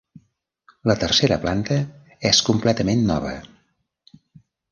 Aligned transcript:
La 0.91 0.95
tercera 1.03 1.37
planta 1.43 1.77
és 2.31 2.41
completament 2.49 3.05
nova. 3.13 3.35